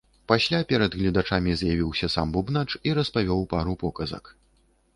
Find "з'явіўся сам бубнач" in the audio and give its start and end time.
1.61-2.65